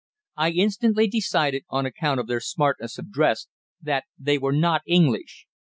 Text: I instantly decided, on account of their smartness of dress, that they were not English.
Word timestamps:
I 0.35 0.49
instantly 0.49 1.05
decided, 1.07 1.65
on 1.69 1.85
account 1.85 2.19
of 2.19 2.25
their 2.25 2.39
smartness 2.39 2.97
of 2.97 3.11
dress, 3.11 3.45
that 3.79 4.05
they 4.17 4.39
were 4.39 4.51
not 4.51 4.81
English. 4.87 5.45